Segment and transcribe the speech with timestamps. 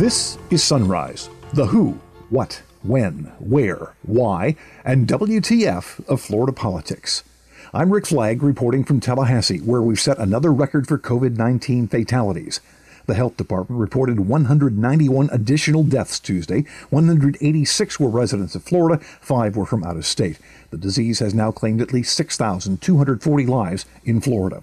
[0.00, 2.00] This is Sunrise, the who,
[2.30, 7.22] what, when, where, why, and WTF of Florida politics.
[7.74, 12.62] I'm Rick Flagg reporting from Tallahassee, where we've set another record for COVID 19 fatalities.
[13.04, 16.64] The health department reported 191 additional deaths Tuesday.
[16.88, 20.38] 186 were residents of Florida, five were from out of state.
[20.70, 24.62] The disease has now claimed at least 6,240 lives in Florida.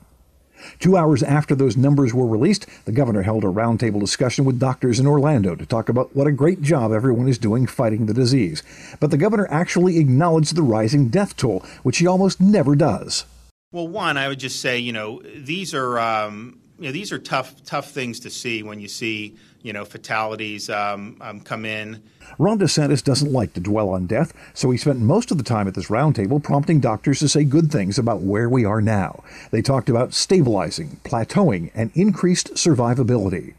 [0.80, 5.00] Two hours after those numbers were released, the governor held a roundtable discussion with doctors
[5.00, 8.64] in Orlando to talk about what a great job everyone is doing fighting the disease.
[9.00, 13.26] But the governor actually acknowledged the rising death toll, which he almost never does.
[13.72, 17.20] Well, one, I would just say, you know, these are um, you know, these are
[17.20, 22.02] tough, tough things to see when you see, you know, fatalities um, um, come in.
[22.38, 25.68] Ron DeSantis doesn't like to dwell on death, so he spent most of the time
[25.68, 29.24] at this roundtable prompting doctors to say good things about where we are now.
[29.52, 33.56] They talked about stabilizing, plateauing, and increased survivability.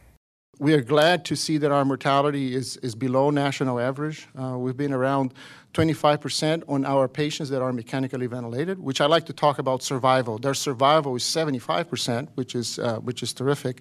[0.61, 4.27] We are glad to see that our mortality is, is below national average.
[4.37, 5.33] Uh, we've been around
[5.75, 10.37] 25% on our patients that are mechanically ventilated, which I like to talk about survival.
[10.37, 13.81] Their survival is 75%, which is, uh, which is terrific.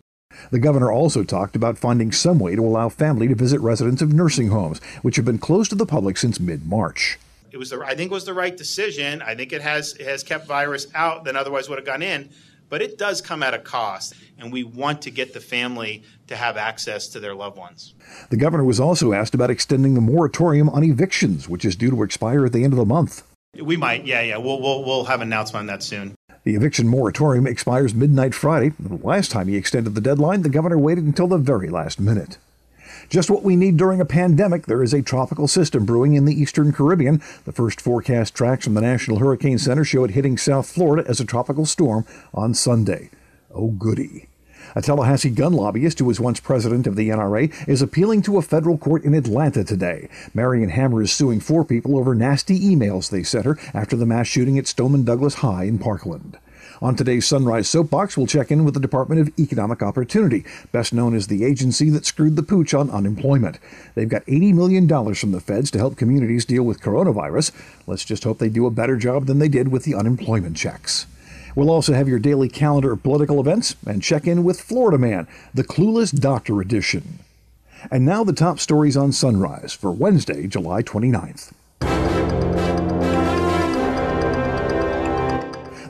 [0.51, 4.13] The governor also talked about finding some way to allow family to visit residents of
[4.13, 7.17] nursing homes, which have been closed to the public since mid-March.
[7.51, 9.23] It was, the, I think, it was the right decision.
[9.23, 12.29] I think it has it has kept virus out than otherwise would have gone in
[12.69, 16.35] but it does come at a cost, and we want to get the family to
[16.35, 17.93] have access to their loved ones.
[18.29, 22.03] The governor was also asked about extending the moratorium on evictions, which is due to
[22.03, 23.23] expire at the end of the month.
[23.59, 24.37] We might, yeah, yeah.
[24.37, 26.15] We'll, we'll, we'll have an announcement on that soon.
[26.43, 28.73] The eviction moratorium expires midnight Friday.
[28.79, 32.37] The last time he extended the deadline, the governor waited until the very last minute.
[33.09, 36.33] Just what we need during a pandemic, there is a tropical system brewing in the
[36.33, 37.21] eastern Caribbean.
[37.45, 41.21] The first forecast tracks from the National Hurricane Center show it hitting South Florida as
[41.21, 43.09] a tropical storm on Sunday.
[43.53, 44.27] Oh, goody.
[44.75, 48.41] A Tallahassee gun lobbyist who was once president of the NRA is appealing to a
[48.41, 50.09] federal court in Atlanta today.
[50.33, 54.27] Marion Hammer is suing four people over nasty emails they sent her after the mass
[54.27, 56.37] shooting at Stoneman Douglas High in Parkland.
[56.79, 61.15] On today's Sunrise Soapbox, we'll check in with the Department of Economic Opportunity, best known
[61.15, 63.57] as the agency that screwed the pooch on unemployment.
[63.95, 67.51] They've got $80 million from the feds to help communities deal with coronavirus.
[67.87, 71.07] Let's just hope they do a better job than they did with the unemployment checks.
[71.55, 75.27] We'll also have your daily calendar of political events and check in with Florida Man,
[75.55, 77.19] the Clueless Doctor Edition.
[77.89, 81.53] And now the top stories on Sunrise for Wednesday, July 29th.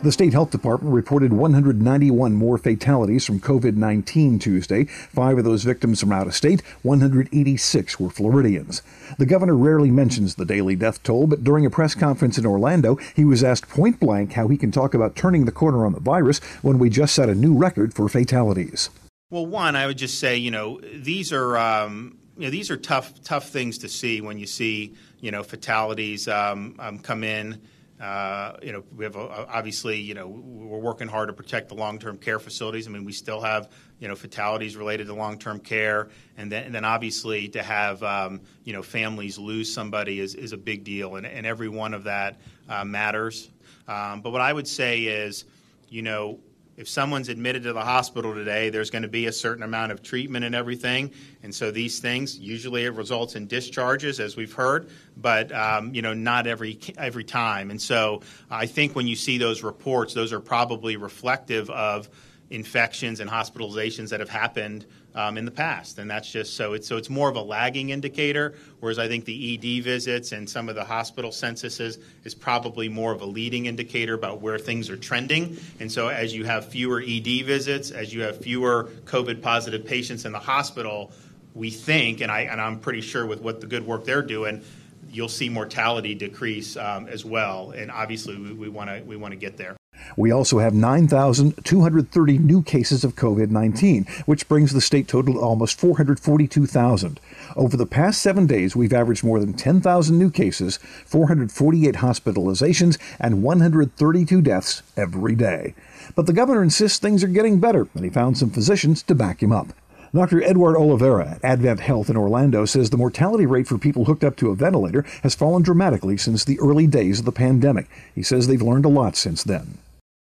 [0.08, 4.86] The state health department reported 191 more fatalities from COVID 19 Tuesday.
[4.86, 8.82] Five of those victims from out of state, 186 were Floridians.
[9.18, 12.96] The governor rarely mentions the daily death toll, but during a press conference in Orlando,
[13.18, 16.00] he was asked point blank how he can talk about turning the corner on the
[16.00, 18.90] virus when we just set a new record for fatalities.
[19.30, 21.58] Well, one, I would just say, you know, these are.
[21.58, 25.42] Um, you know, these are tough, tough things to see when you see, you know,
[25.42, 27.60] fatalities um, um, come in.
[28.00, 31.76] Uh, you know, we have a, obviously, you know, we're working hard to protect the
[31.76, 32.88] long-term care facilities.
[32.88, 36.76] I mean, we still have, you know, fatalities related to long-term care, and then, and
[36.76, 41.16] then obviously to have, um, you know, families lose somebody is, is a big deal,
[41.16, 43.50] and, and every one of that uh, matters.
[43.88, 45.46] Um, but what I would say is,
[45.90, 46.40] you know,
[46.78, 50.04] if someone's admitted to the hospital today, there's going to be a certain amount of
[50.04, 51.12] treatment and everything.
[51.42, 56.04] And so these things usually it results in discharges, as we've heard, but um, you
[56.04, 57.72] know not every every time.
[57.72, 62.10] And so I think when you see those reports, those are probably reflective of
[62.50, 64.86] infections and hospitalizations that have happened
[65.18, 67.90] um, in the past, and that's just so it's so it's more of a lagging
[67.90, 68.54] indicator.
[68.80, 73.12] Whereas I think the ED visits and some of the hospital censuses is probably more
[73.12, 75.58] of a leading indicator about where things are trending.
[75.80, 80.26] And so as you have fewer ED visits, as you have fewer COVID positive patients
[80.26, 81.12] in the hospital,
[81.56, 84.64] we think, and I and I'm pretty sure with what the good work they're doing.
[85.10, 89.38] You'll see mortality decrease um, as well, and obviously we want to we want to
[89.38, 89.77] get there.
[90.16, 95.42] We also have 9,230 new cases of COVID 19, which brings the state total to
[95.42, 97.20] almost 442,000.
[97.56, 103.44] Over the past seven days, we've averaged more than 10,000 new cases, 448 hospitalizations, and
[103.44, 105.74] 132 deaths every day.
[106.16, 109.42] But the governor insists things are getting better, and he found some physicians to back
[109.44, 109.68] him up.
[110.14, 110.42] Dr.
[110.42, 114.36] Edward Oliveira at Advent Health in Orlando says the mortality rate for people hooked up
[114.38, 117.88] to a ventilator has fallen dramatically since the early days of the pandemic.
[118.16, 119.78] He says they've learned a lot since then.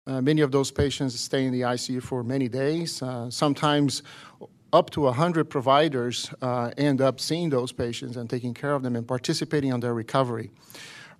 [0.07, 3.01] Uh, many of those patients stay in the ICU for many days.
[3.01, 4.03] Uh, sometimes
[4.71, 8.95] up to 100 providers uh, end up seeing those patients and taking care of them
[8.95, 10.49] and participating on their recovery.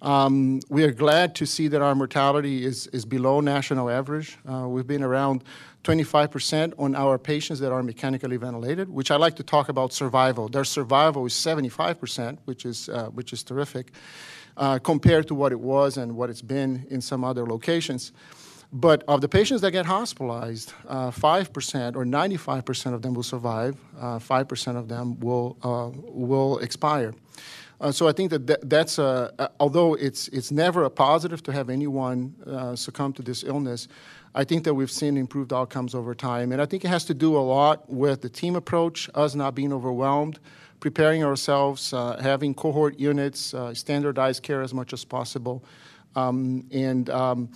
[0.01, 4.37] Um, we are glad to see that our mortality is, is below national average.
[4.49, 5.43] Uh, we've been around
[5.83, 10.47] 25% on our patients that are mechanically ventilated, which I like to talk about survival.
[10.47, 13.91] Their survival is 75%, which is, uh, which is terrific,
[14.83, 18.13] compared to what it was and what it's been in some other locations.
[18.71, 23.77] But of the patients that get hospitalized, uh, 5% or 95% of them will survive,
[23.99, 27.13] uh, 5% of them will, uh, will expire.
[27.79, 31.51] Uh, so I think that th- that's a, although it's it's never a positive to
[31.51, 33.87] have anyone uh, succumb to this illness.
[34.33, 37.13] I think that we've seen improved outcomes over time, and I think it has to
[37.13, 40.39] do a lot with the team approach, us not being overwhelmed,
[40.79, 45.63] preparing ourselves, uh, having cohort units, standardized care as much as possible,
[46.15, 47.49] um, and um,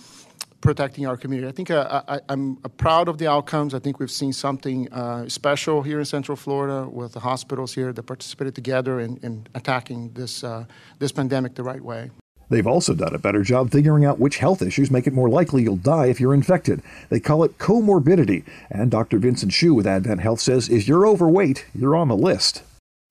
[0.62, 1.48] protecting our community.
[1.48, 3.74] I think uh, I, am proud of the outcomes.
[3.74, 7.92] I think we've seen something uh, special here in Central Florida with the hospitals here
[7.92, 10.64] that participated together in, in attacking this, uh,
[10.98, 12.10] this pandemic the right way.
[12.48, 15.62] They've also done a better job figuring out which health issues make it more likely
[15.62, 16.82] you'll die if you're infected.
[17.08, 18.44] They call it comorbidity.
[18.70, 19.18] And Dr.
[19.18, 22.62] Vincent Hsu with Advent Health says if you're overweight, you're on the list.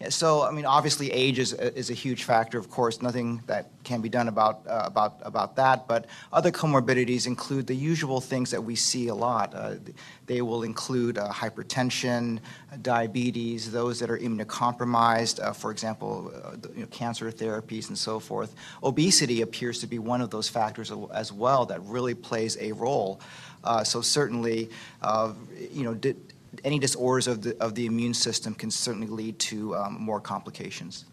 [0.09, 2.57] So, I mean, obviously, age is, is a huge factor.
[2.57, 5.87] Of course, nothing that can be done about uh, about about that.
[5.87, 9.53] But other comorbidities include the usual things that we see a lot.
[9.53, 9.75] Uh,
[10.25, 12.39] they will include uh, hypertension,
[12.81, 18.19] diabetes, those that are immunocompromised, uh, for example, uh, you know, cancer therapies and so
[18.19, 18.55] forth.
[18.83, 23.19] Obesity appears to be one of those factors as well that really plays a role.
[23.63, 24.69] Uh, so certainly,
[25.71, 25.97] you know.
[26.55, 30.19] Di- any disorders of the, of the immune system can certainly lead to um, more
[30.19, 31.05] complications.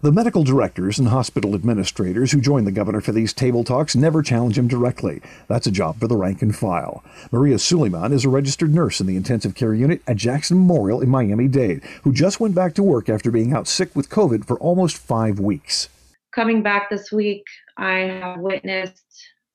[0.00, 4.22] The medical directors and hospital administrators who join the governor for these table talks never
[4.22, 5.22] challenge him directly.
[5.48, 7.02] That's a job for the rank and file.
[7.30, 11.08] Maria Suleiman is a registered nurse in the intensive care unit at Jackson Memorial in
[11.08, 14.58] Miami Dade, who just went back to work after being out sick with COVID for
[14.58, 15.88] almost five weeks.
[16.34, 17.44] Coming back this week,
[17.76, 19.00] I have witnessed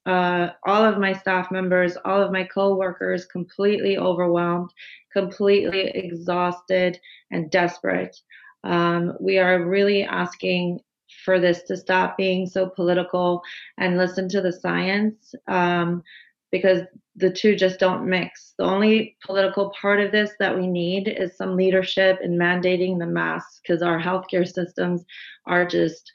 [0.06, 4.72] uh, all of my staff members, all of my coworkers completely overwhelmed,
[5.14, 7.00] completely exhausted,
[7.32, 8.18] and desperate.
[8.64, 10.80] Um, we are really asking
[11.26, 13.42] for this to stop being so political
[13.78, 16.04] and listen to the science um,
[16.52, 16.82] because
[17.16, 18.54] the two just don't mix.
[18.58, 23.06] The only political part of this that we need is some leadership in mandating the
[23.06, 25.04] masks because our healthcare systems
[25.46, 26.12] are just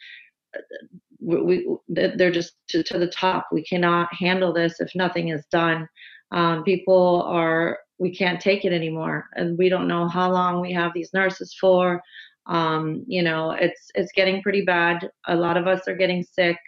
[1.25, 3.47] we, they're just to, to, the top.
[3.53, 5.89] We cannot handle this if nothing is done.
[6.33, 10.73] Um, people are we can't take it anymore, and we don't know how long we
[10.73, 12.03] have these nurses for.
[12.47, 15.09] Um, you know, it's it's getting pretty bad.
[15.29, 16.59] A lot of us are getting sick,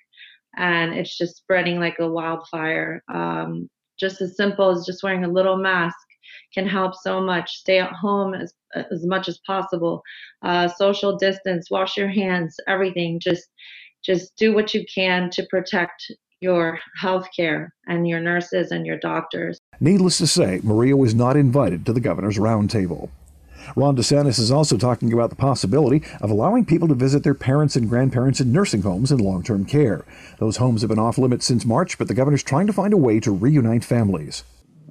[0.56, 3.02] and it's just spreading like a wildfire.
[3.12, 3.68] Um,
[3.98, 5.96] just as simple as just wearing a little mask
[6.54, 7.56] can help so much.
[7.56, 10.02] Stay at home as as much as possible.
[10.42, 13.18] Uh, social distance, wash your hands, everything.
[13.20, 13.48] Just
[14.06, 16.10] just do what you can to protect
[16.40, 19.58] your health care and your nurses and your doctors.
[19.80, 23.10] Needless to say, Maria was not invited to the governor's roundtable.
[23.74, 27.74] Ron DeSantis is also talking about the possibility of allowing people to visit their parents
[27.74, 30.04] and grandparents in nursing homes and long term care.
[30.38, 32.98] Those homes have been off limits since March, but the governor's trying to find a
[32.98, 34.44] way to reunite families.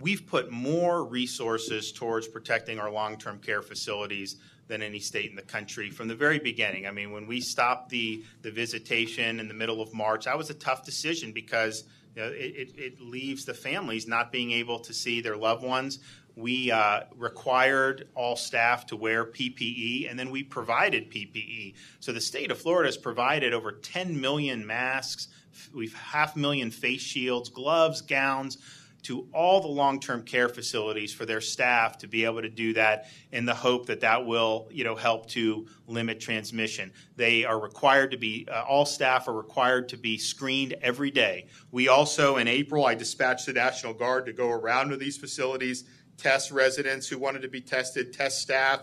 [0.05, 4.35] We've put more resources towards protecting our long term care facilities
[4.67, 6.85] than any state in the country from the very beginning.
[6.85, 10.51] I mean, when we stopped the, the visitation in the middle of March, that was
[10.51, 11.85] a tough decision because
[12.15, 15.63] you know, it, it, it, leaves the families not being able to see their loved
[15.63, 15.97] ones.
[16.35, 21.73] We uh, required all staff to wear PPE, and then we provided PPE.
[21.99, 25.29] So the state of Florida has provided over 10 million masks.
[25.73, 28.59] We've half million face shields, gloves, gowns
[29.05, 33.05] to all the long-term care facilities for their staff to be able to do that
[33.31, 36.91] in the hope that that will you know help to limit transmission.
[37.15, 41.47] They are required to be uh, all staff are required to be screened every day.
[41.71, 45.83] We also in april i dispatched the national guard to go around to these facilities
[46.17, 48.81] test residents who wanted to be tested test staff.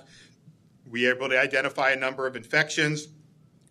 [0.87, 3.09] We were able to identify a number of infections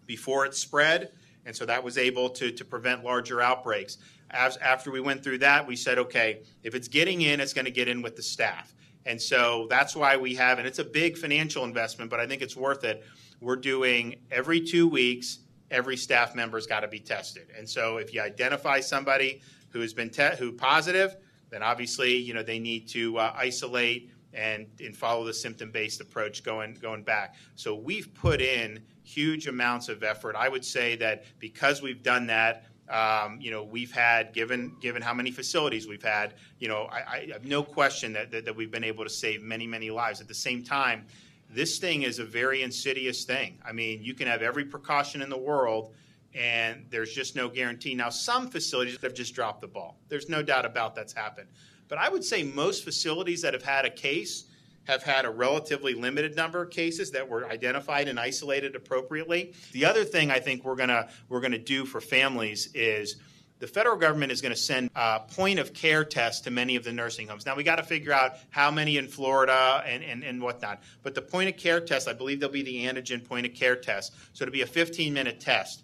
[0.06, 1.12] before it spread
[1.46, 3.98] and so that was able to, to prevent larger outbreaks
[4.32, 7.66] as, after we went through that, we said, okay, if it's getting in, it's going
[7.66, 8.74] to get in with the staff.
[9.06, 12.42] And so that's why we have, and it's a big financial investment, but I think
[12.42, 13.04] it's worth it.
[13.40, 15.40] We're doing every two weeks,
[15.72, 17.48] every staff member's got to be tested.
[17.58, 21.16] And so if you identify somebody who has been te- who positive,
[21.50, 26.44] then obviously you know they need to uh, isolate and, and follow the symptom-based approach
[26.44, 27.36] going going back.
[27.56, 30.36] So we've put in huge amounts of effort.
[30.36, 35.02] I would say that because we've done that, um, you know, we've had, given given
[35.02, 38.56] how many facilities we've had, you know, I, I have no question that, that, that
[38.56, 40.20] we've been able to save many, many lives.
[40.20, 41.06] At the same time,
[41.50, 43.60] this thing is a very insidious thing.
[43.66, 45.94] I mean, you can have every precaution in the world.
[46.34, 47.96] and there's just no guarantee.
[47.96, 49.98] Now, some facilities have just dropped the ball.
[50.08, 51.50] There's no doubt about that's happened.
[51.88, 54.46] But I would say most facilities that have had a case
[54.86, 59.54] have had a relatively limited number of cases that were identified and isolated appropriately.
[59.72, 63.18] The other thing I think we're gonna we're gonna do for families is
[63.62, 66.84] the federal government is going to send uh, point of care tests to many of
[66.84, 67.46] the nursing homes.
[67.46, 70.82] Now, we got to figure out how many in Florida and, and, and whatnot.
[71.04, 73.76] But the point of care test, I believe there'll be the antigen point of care
[73.76, 74.16] test.
[74.34, 75.84] So it'll be a 15 minute test.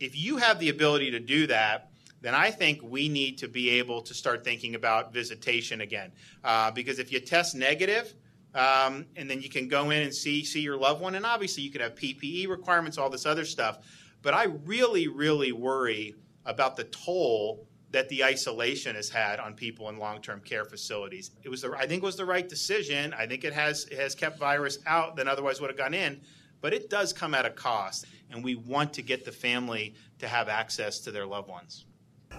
[0.00, 1.90] If you have the ability to do that,
[2.24, 6.10] then I think we need to be able to start thinking about visitation again.
[6.42, 8.14] Uh, because if you test negative,
[8.54, 11.62] um, and then you can go in and see see your loved one, and obviously
[11.62, 13.80] you could have PPE requirements, all this other stuff.
[14.22, 16.14] But I really, really worry
[16.46, 21.30] about the toll that the isolation has had on people in long-term care facilities.
[21.42, 23.12] It was, the, I think, was the right decision.
[23.12, 26.22] I think it has it has kept virus out than otherwise would have gone in,
[26.62, 30.26] but it does come at a cost, and we want to get the family to
[30.26, 31.84] have access to their loved ones.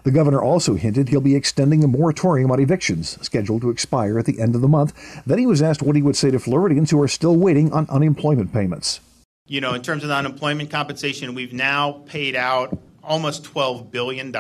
[0.03, 4.25] The governor also hinted he'll be extending a moratorium on evictions, scheduled to expire at
[4.25, 4.93] the end of the month.
[5.25, 7.87] Then he was asked what he would say to Floridians who are still waiting on
[7.89, 8.99] unemployment payments.
[9.47, 14.35] You know, in terms of the unemployment compensation, we've now paid out almost $12 billion.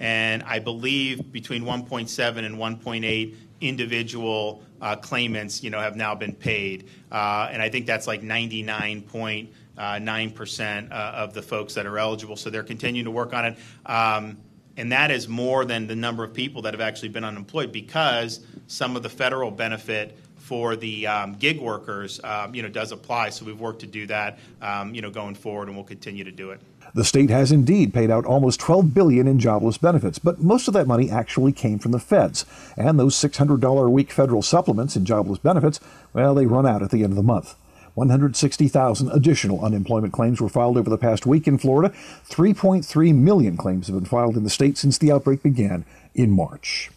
[0.00, 6.34] And I believe between 1.7 and 1.8 individual uh, claimants, you know, have now been
[6.34, 6.88] paid.
[7.10, 12.36] Uh, and I think that's like 99.9% uh, of the folks that are eligible.
[12.36, 13.58] So they're continuing to work on it.
[13.86, 14.36] Um,
[14.78, 18.40] and that is more than the number of people that have actually been unemployed because
[18.68, 23.28] some of the federal benefit for the um, gig workers, um, you know, does apply.
[23.30, 26.30] So we've worked to do that, um, you know, going forward, and we'll continue to
[26.30, 26.60] do it.
[26.94, 30.74] The state has indeed paid out almost 12 billion in jobless benefits, but most of
[30.74, 32.46] that money actually came from the feds.
[32.76, 35.80] And those $600 a week federal supplements in jobless benefits,
[36.14, 37.56] well, they run out at the end of the month.
[37.98, 41.94] 160,000 additional unemployment claims were filed over the past week in Florida.
[42.28, 46.90] 3.3 million claims have been filed in the state since the outbreak began in March.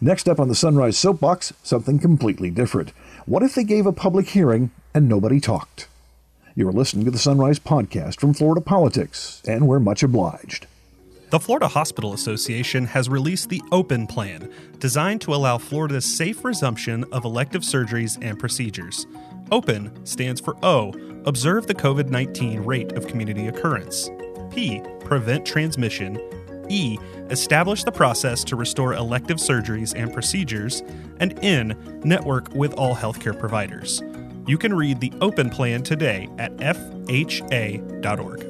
[0.00, 2.90] Next up on the Sunrise Soapbox, something completely different.
[3.26, 5.88] What if they gave a public hearing and nobody talked?
[6.54, 10.66] You're listening to the Sunrise Podcast from Florida Politics, and we're much obliged.
[11.30, 17.04] The Florida Hospital Association has released the Open Plan, designed to allow Florida's safe resumption
[17.12, 19.06] of elective surgeries and procedures.
[19.50, 20.92] OPEN stands for O,
[21.26, 24.10] observe the COVID 19 rate of community occurrence.
[24.50, 26.20] P, prevent transmission.
[26.68, 26.98] E,
[27.30, 30.82] establish the process to restore elective surgeries and procedures.
[31.18, 34.02] And N, network with all healthcare providers.
[34.46, 38.49] You can read the open plan today at fha.org.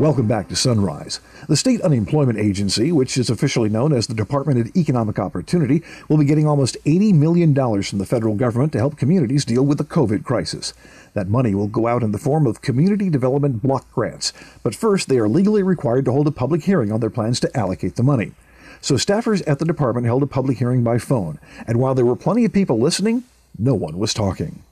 [0.00, 1.20] Welcome back to Sunrise.
[1.48, 6.18] The State Unemployment Agency, which is officially known as the Department of Economic Opportunity, will
[6.18, 9.84] be getting almost $80 million from the federal government to help communities deal with the
[9.84, 10.74] COVID crisis.
[11.12, 14.32] That money will go out in the form of community development block grants.
[14.64, 17.56] But first, they are legally required to hold a public hearing on their plans to
[17.56, 18.32] allocate the money.
[18.80, 22.16] So staffers at the department held a public hearing by phone, and while there were
[22.16, 23.22] plenty of people listening,
[23.56, 24.64] no one was talking.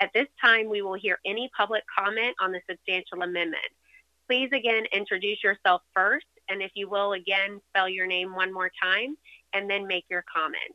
[0.00, 3.62] At this time, we will hear any public comment on the substantial amendment.
[4.28, 8.70] Please again introduce yourself first, and if you will again spell your name one more
[8.82, 9.16] time,
[9.52, 10.74] and then make your comment.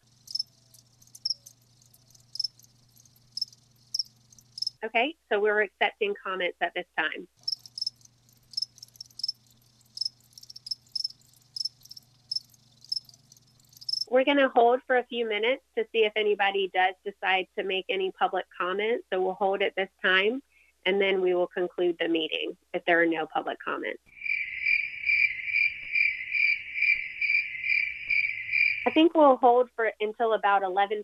[4.86, 7.28] Okay, so we're accepting comments at this time.
[14.10, 17.66] We're going to hold for a few minutes to see if anybody does decide to
[17.66, 19.04] make any public comments.
[19.12, 20.42] So we'll hold at this time
[20.88, 24.00] and then we will conclude the meeting if there are no public comments.
[28.88, 31.04] I think we'll hold for until about 11:15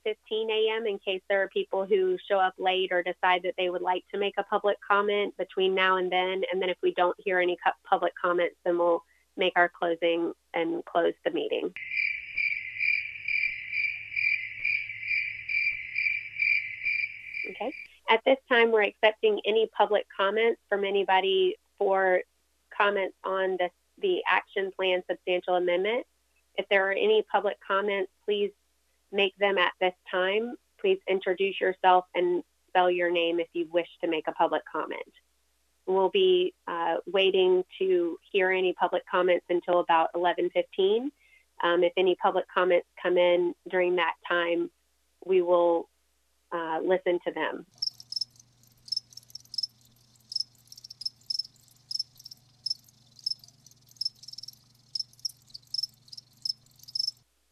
[0.50, 0.88] a.m.
[0.88, 4.06] in case there are people who show up late or decide that they would like
[4.14, 6.44] to make a public comment between now and then.
[6.50, 9.04] And then if we don't hear any public comments, then we'll
[9.36, 11.74] make our closing and close the meeting.
[17.50, 17.74] Okay.
[18.14, 22.22] At this time, we're accepting any public comments from anybody for
[22.78, 23.72] comments on the,
[24.04, 26.06] the action plan substantial amendment.
[26.54, 28.52] If there are any public comments, please
[29.12, 30.58] make them at this time.
[30.80, 35.02] Please introduce yourself and spell your name if you wish to make a public comment.
[35.88, 41.10] We'll be uh, waiting to hear any public comments until about 11:15.
[41.64, 44.70] Um, if any public comments come in during that time,
[45.26, 45.90] we will
[46.52, 47.66] uh, listen to them.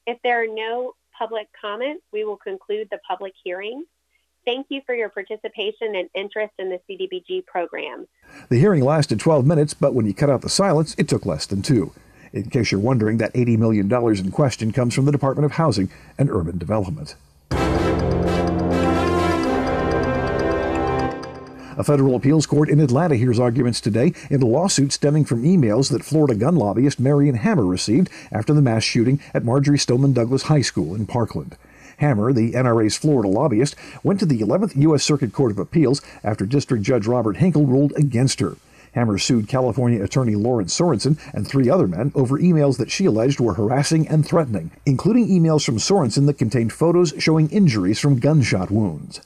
[0.07, 3.85] If there are no public comments, we will conclude the public hearing.
[4.45, 8.07] Thank you for your participation and interest in the CDBG program.
[8.49, 11.45] The hearing lasted 12 minutes, but when you cut out the silence, it took less
[11.45, 11.93] than two.
[12.33, 15.91] In case you're wondering, that $80 million in question comes from the Department of Housing
[16.17, 17.15] and Urban Development.
[21.77, 25.89] A federal appeals court in Atlanta hears arguments today in a lawsuit stemming from emails
[25.89, 30.43] that Florida gun lobbyist Marion Hammer received after the mass shooting at Marjory Stoneman Douglas
[30.43, 31.55] High School in Parkland.
[31.99, 35.03] Hammer, the NRA's Florida lobbyist, went to the 11th U.S.
[35.03, 38.57] Circuit Court of Appeals after District Judge Robert Hinkle ruled against her.
[38.93, 43.39] Hammer sued California attorney Lawrence Sorensen and three other men over emails that she alleged
[43.39, 48.69] were harassing and threatening, including emails from Sorensen that contained photos showing injuries from gunshot
[48.69, 49.21] wounds.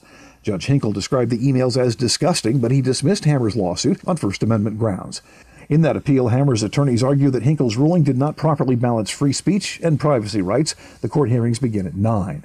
[0.46, 4.78] Judge Hinkle described the emails as disgusting, but he dismissed Hammer's lawsuit on First Amendment
[4.78, 5.20] grounds.
[5.68, 9.80] In that appeal, Hammer's attorneys argue that Hinkle's ruling did not properly balance free speech
[9.82, 10.76] and privacy rights.
[11.00, 12.44] The court hearings begin at 9.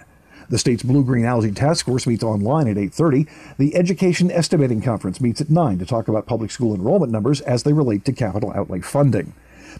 [0.49, 3.27] The state's Blue-Green Algae Task Force meets online at 8:30.
[3.59, 7.61] The Education Estimating Conference meets at 9 to talk about public school enrollment numbers as
[7.61, 9.33] they relate to capital outlay funding.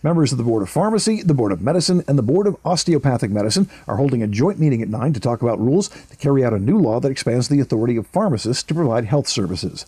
[0.04, 3.32] Members of the Board of Pharmacy, the Board of Medicine, and the Board of Osteopathic
[3.32, 6.54] Medicine are holding a joint meeting at 9 to talk about rules to carry out
[6.54, 9.86] a new law that expands the authority of pharmacists to provide health services.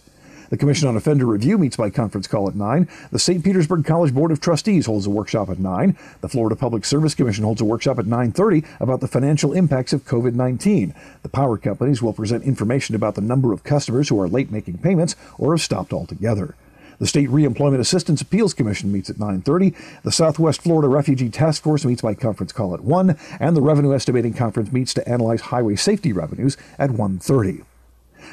[0.50, 2.88] The Commission on Offender Review meets by conference call at 9.
[3.12, 3.44] The St.
[3.44, 5.98] Petersburg College Board of Trustees holds a workshop at 9.
[6.22, 10.06] The Florida Public Service Commission holds a workshop at 9:30 about the financial impacts of
[10.06, 10.94] COVID-19.
[11.24, 14.78] The power companies will present information about the number of customers who are late making
[14.78, 16.54] payments or have stopped altogether.
[17.00, 19.74] The State Reemployment Assistance Appeals Commission meets at 9:30.
[20.04, 23.94] The Southwest Florida Refugee Task Force meets by conference call at 1, and the Revenue
[23.94, 27.64] Estimating Conference meets to analyze highway safety revenues at 1:30.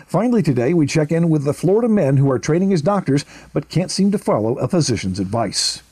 [0.06, 3.68] Finally, today we check in with the Florida men who are training as doctors but
[3.68, 5.82] can't seem to follow a physician's advice.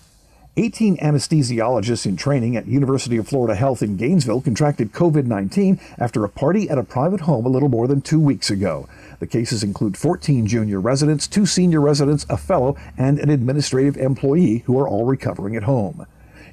[0.58, 6.24] 18 anesthesiologists in training at University of Florida Health in Gainesville contracted COVID 19 after
[6.24, 8.88] a party at a private home a little more than two weeks ago.
[9.18, 14.58] The cases include 14 junior residents, two senior residents, a fellow, and an administrative employee
[14.66, 16.06] who are all recovering at home.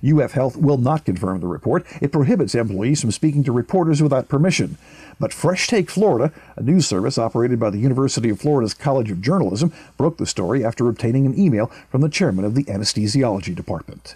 [0.03, 1.85] UF Health will not confirm the report.
[2.01, 4.77] It prohibits employees from speaking to reporters without permission.
[5.19, 9.21] But Fresh Take Florida, a news service operated by the University of Florida's College of
[9.21, 14.15] Journalism, broke the story after obtaining an email from the chairman of the anesthesiology department.